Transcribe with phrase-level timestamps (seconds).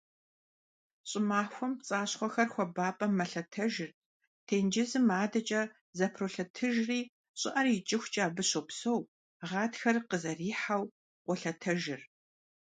[1.09, 3.91] Щӏымахуэм пцӏащхъуэхэр хуабапӏэм мэлъэтэжыр,
[4.47, 5.61] тенджызым адэкӏэ
[5.97, 6.99] зэпролъэтыжри
[7.39, 8.99] щӏыӏэр икӏыхукӏэ абы щопсэу,
[9.49, 10.83] гъатхэр къызэрихьэу,
[11.25, 12.01] къолъэтэжыр.